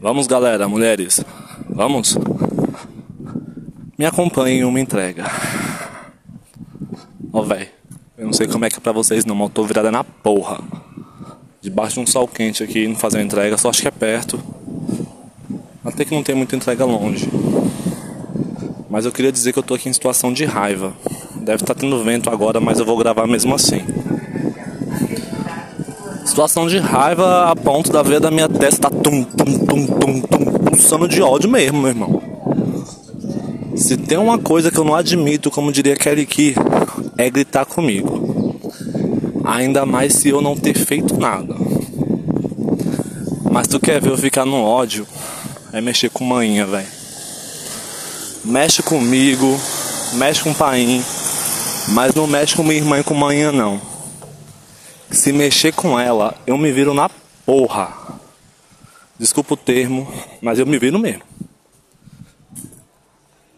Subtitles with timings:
[0.00, 1.22] Vamos, galera, mulheres.
[1.68, 2.16] Vamos?
[3.98, 5.24] Me acompanhem em uma entrega.
[7.32, 7.68] Ó, oh, velho.
[8.16, 10.04] Eu não sei como é que é pra vocês não, mas eu tô virada na
[10.04, 10.60] porra.
[11.60, 14.38] Debaixo de um sol quente aqui, não fazer entrega, só acho que é perto.
[15.84, 17.28] Até que não tem muita entrega longe.
[18.88, 20.92] Mas eu queria dizer que eu tô aqui em situação de raiva.
[21.36, 23.82] Deve estar tá tendo vento agora, mas eu vou gravar mesmo assim.
[26.30, 30.20] Situação de raiva a ponto da veia da minha testa tá tum, tum, tum, tum,
[30.20, 32.22] tum, pulsando de ódio mesmo, meu irmão.
[33.74, 36.54] Se tem uma coisa que eu não admito, como diria Kelly Key,
[37.18, 38.54] é gritar comigo.
[39.44, 41.52] Ainda mais se eu não ter feito nada.
[43.50, 45.08] Mas tu quer ver eu ficar no ódio?
[45.72, 46.86] É mexer com manhã, velho.
[48.44, 49.60] Mexe comigo,
[50.12, 51.04] mexe com o pai,
[51.88, 53.89] mas não mexe com minha irmã e com manhã não.
[55.10, 57.10] Se mexer com ela, eu me viro na
[57.44, 58.20] porra.
[59.18, 60.10] Desculpa o termo,
[60.40, 61.22] mas eu me viro mesmo.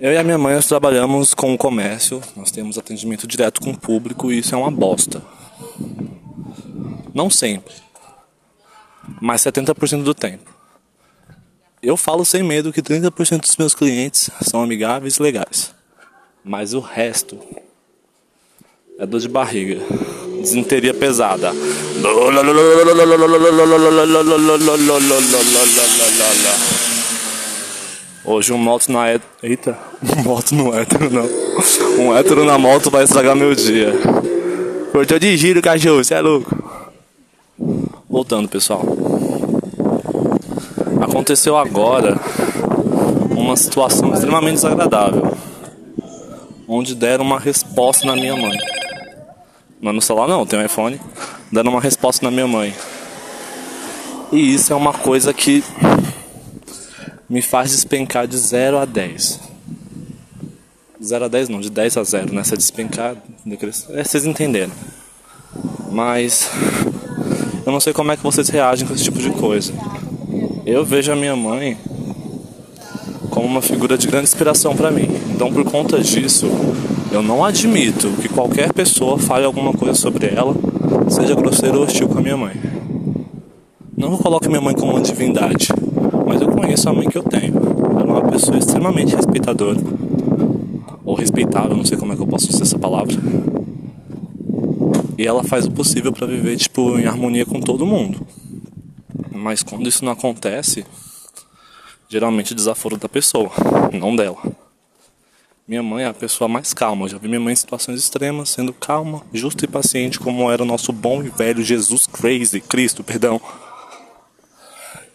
[0.00, 3.78] Eu e a minha mãe trabalhamos com o comércio, nós temos atendimento direto com o
[3.78, 5.22] público e isso é uma bosta.
[7.14, 7.74] Não sempre,
[9.20, 10.52] mas 70% do tempo.
[11.80, 15.72] Eu falo sem medo que 30% dos meus clientes são amigáveis e legais,
[16.42, 17.38] mas o resto
[18.98, 19.80] é dor de barriga,
[20.44, 21.52] desinteria pesada.
[28.24, 29.30] Hoje um moto na hétero.
[29.42, 29.78] Eita,
[30.16, 31.28] um moto no hétero não.
[31.98, 33.92] Um hétero na moto vai estragar meu dia.
[34.92, 36.56] Cortou de giro, cachorro, você é louco.
[38.08, 38.82] Voltando, pessoal.
[41.00, 42.18] Aconteceu agora
[43.30, 45.36] uma situação extremamente desagradável.
[46.66, 48.56] Onde deram uma resposta na minha mãe.
[49.82, 51.00] É no celular não, tem um iPhone.
[51.52, 52.74] Dando uma resposta na minha mãe.
[54.32, 55.62] E isso é uma coisa que
[57.28, 59.40] me faz despencar de 0 a 10.
[61.02, 63.16] 0 a 10 não, de 10 a 0 nessa despencar.
[63.90, 64.72] É, vocês entenderam.
[65.90, 66.50] Mas
[67.64, 69.72] eu não sei como é que vocês reagem com esse tipo de coisa.
[70.66, 71.78] Eu vejo a minha mãe
[73.30, 75.08] como uma figura de grande inspiração para mim.
[75.34, 76.46] Então, por conta disso,
[77.14, 80.52] eu não admito que qualquer pessoa fale alguma coisa sobre ela,
[81.08, 82.60] seja grosseiro ou hostil com a minha mãe.
[83.96, 85.68] Não coloque minha mãe como uma divindade,
[86.26, 87.54] mas eu conheço a mãe que eu tenho.
[87.92, 89.78] Ela é uma pessoa extremamente respeitadora.
[91.04, 93.14] Ou respeitável, não sei como é que eu posso usar essa palavra.
[95.16, 98.26] E ela faz o possível para viver, tipo, em harmonia com todo mundo.
[99.30, 100.84] Mas quando isso não acontece,
[102.08, 103.52] geralmente o desaforo da pessoa,
[103.92, 104.38] não dela.
[105.66, 107.06] Minha mãe é a pessoa mais calma.
[107.06, 110.62] Eu já vi minha mãe em situações extremas, sendo calma, justa e paciente, como era
[110.62, 113.40] o nosso bom e velho Jesus Crazy, Cristo, perdão.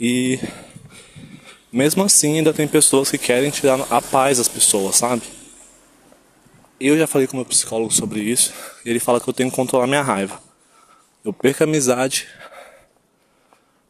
[0.00, 0.40] E
[1.70, 5.22] mesmo assim, ainda tem pessoas que querem tirar a paz das pessoas, sabe?
[6.80, 8.54] Eu já falei com meu psicólogo sobre isso,
[8.86, 10.40] e ele fala que eu tenho que controlar minha raiva.
[11.22, 12.26] Eu perco a amizade,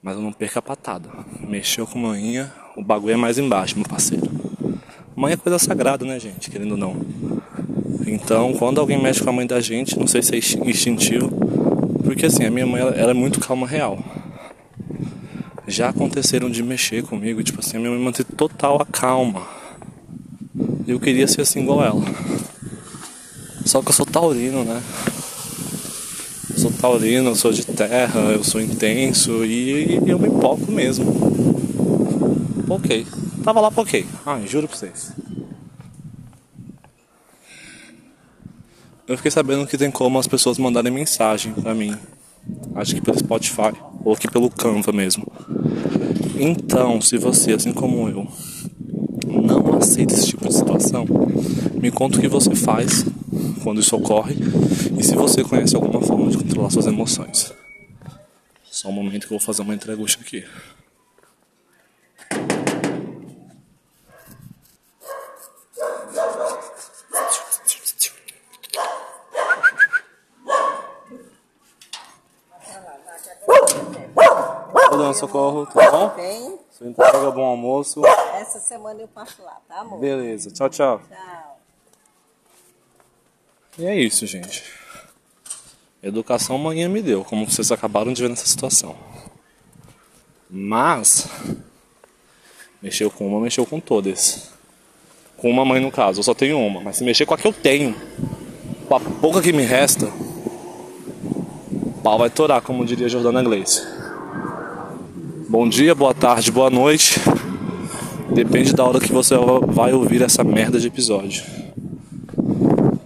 [0.00, 1.10] mas eu não perco a patada.
[1.40, 4.45] Mexeu com manhinha, o bagulho é mais embaixo, meu parceiro.
[5.16, 6.50] Mãe é coisa sagrada, né, gente?
[6.50, 6.96] Querendo ou não.
[8.06, 11.30] Então, quando alguém mexe com a mãe da gente, não sei se é instintivo,
[12.04, 13.98] porque assim, a minha mãe ela, é muito calma real
[15.66, 19.42] já aconteceram de mexer comigo, tipo assim, a minha mãe manter total a calma.
[20.86, 22.02] Eu queria ser assim igual ela.
[23.64, 24.80] Só que eu sou taurino, né?
[26.50, 30.70] Eu sou taurino, eu sou de terra, eu sou intenso e, e eu me poco
[30.70, 31.04] mesmo.
[32.68, 33.04] Ok.
[33.46, 34.04] Tava lá ok.
[34.26, 35.12] Ai, juro pra vocês.
[39.06, 41.96] Eu fiquei sabendo que tem como as pessoas mandarem mensagem pra mim.
[42.74, 43.72] Acho que pelo Spotify
[44.04, 45.24] ou que pelo Canva mesmo.
[46.34, 48.26] Então, se você, assim como eu,
[49.24, 51.06] não aceita esse tipo de situação,
[51.80, 53.04] me conta o que você faz
[53.62, 54.34] quando isso ocorre
[54.98, 57.54] e se você conhece alguma forma de controlar suas emoções.
[58.64, 60.42] Só um momento que eu vou fazer uma entregusta aqui.
[74.96, 76.08] Dando socorro, tá bom?
[76.16, 76.58] Bem.
[76.70, 78.04] Sua entrega, bom almoço.
[78.34, 79.98] Essa semana eu passo lá, tá, amor?
[79.98, 81.00] Beleza, tchau, tchau.
[81.08, 81.58] Tchau.
[83.78, 84.62] E é isso, gente.
[86.02, 88.94] Educação amanhã me deu, como vocês acabaram de ver nessa situação.
[90.50, 91.28] Mas,
[92.80, 94.50] mexeu com uma, mexeu com todas.
[95.36, 96.80] Com uma mãe no caso, eu só tenho uma.
[96.80, 97.94] Mas se mexer com a que eu tenho,
[98.86, 103.95] com a pouca que me resta, o pau vai torar, como diria Jordana Gleice.
[105.48, 107.20] Bom dia, boa tarde, boa noite.
[108.34, 109.36] Depende da hora que você
[109.68, 111.44] vai ouvir essa merda de episódio.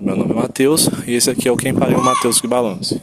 [0.00, 2.98] Meu nome é Matheus e esse aqui é o Quem Pariu Matheus que Balance.